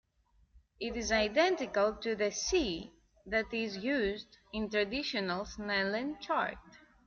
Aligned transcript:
It 0.79 0.95
is 0.97 1.11
identical 1.11 1.93
to 1.93 2.15
the 2.15 2.31
"C" 2.31 2.91
that 3.27 3.53
is 3.53 3.77
used 3.77 4.39
in 4.51 4.63
the 4.63 4.81
traditional 4.83 5.45
Snellen 5.45 6.19
chart. 6.19 6.57